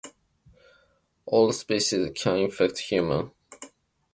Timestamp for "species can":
1.53-2.37